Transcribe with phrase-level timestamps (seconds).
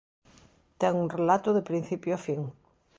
[0.79, 2.41] Ten un relato de principio a fin.